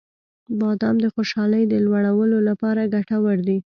•بادام 0.59 0.95
د 1.01 1.05
خوشحالۍ 1.15 1.63
د 1.67 1.73
لوړولو 1.85 2.37
لپاره 2.49 2.81
ګټور 2.95 3.37
دی. 3.47 3.57